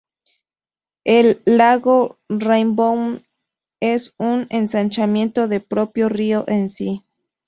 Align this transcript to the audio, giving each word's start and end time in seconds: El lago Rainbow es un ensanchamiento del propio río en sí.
El 1.03 1.43
lago 1.45 2.17
Rainbow 2.27 3.21
es 3.79 4.15
un 4.17 4.47
ensanchamiento 4.49 5.47
del 5.47 5.61
propio 5.63 6.09
río 6.09 6.43
en 6.47 6.71
sí. 6.71 7.05